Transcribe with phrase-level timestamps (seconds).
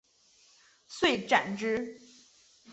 [0.87, 1.99] 遂斩之。